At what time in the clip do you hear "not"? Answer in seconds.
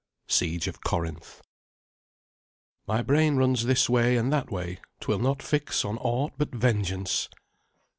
5.19-5.43